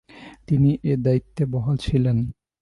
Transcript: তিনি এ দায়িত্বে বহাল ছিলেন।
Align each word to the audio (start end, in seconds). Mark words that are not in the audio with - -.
তিনি 0.47 0.69
এ 0.83 0.93
দায়িত্বে 0.97 1.43
বহাল 1.45 1.75
ছিলেন। 1.77 2.17